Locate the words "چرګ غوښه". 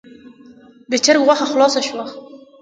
1.03-1.45